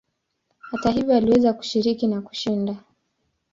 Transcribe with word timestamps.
Hata 0.59 0.89
hivyo 0.91 1.15
aliweza 1.15 1.53
kushiriki 1.53 2.07
na 2.07 2.21
kushinda. 2.21 2.77